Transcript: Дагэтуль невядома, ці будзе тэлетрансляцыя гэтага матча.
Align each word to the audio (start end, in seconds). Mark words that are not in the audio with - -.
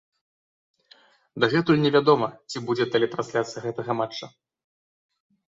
Дагэтуль 1.45 1.83
невядома, 1.85 2.29
ці 2.49 2.57
будзе 2.71 2.89
тэлетрансляцыя 2.97 3.59
гэтага 3.67 3.91
матча. 4.03 4.25